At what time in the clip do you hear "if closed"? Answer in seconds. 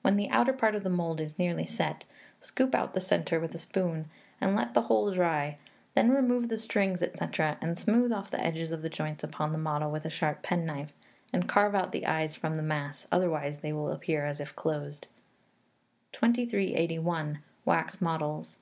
14.40-15.06